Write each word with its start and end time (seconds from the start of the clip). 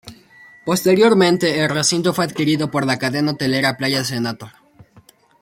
Posteriormente, 0.65 1.63
el 1.63 1.69
recinto 1.69 2.11
fue 2.11 2.25
adquirido 2.25 2.71
por 2.71 2.87
la 2.87 2.97
cadena 2.97 3.33
hotelera 3.33 3.77
Playa 3.77 4.03
Senator. 4.03 4.49